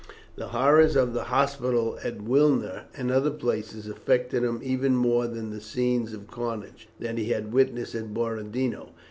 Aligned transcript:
The 0.35 0.47
horrors 0.47 0.95
of 0.95 1.13
the 1.13 1.25
hospitals 1.25 1.99
at 2.03 2.23
Wilna 2.23 2.85
and 2.97 3.11
other 3.11 3.29
places 3.29 3.87
affected 3.87 4.41
him 4.43 4.59
even 4.63 4.95
more 4.95 5.27
than 5.27 5.51
the 5.51 5.61
scenes 5.61 6.11
of 6.11 6.25
carnage 6.25 6.87
that 6.99 7.19
he 7.19 7.25
had 7.29 7.53
witnessed 7.53 7.93
at 7.93 8.11
Borodino. 8.11 8.89